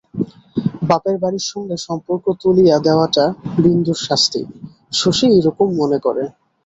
[0.89, 3.25] বাপের বাড়ির সঙ্গে সম্পর্ক তুলিয়া দেওয়াটা
[3.57, 4.41] বিন্দুর শাস্তি,
[4.93, 6.23] শশী এইরকম মনে করে।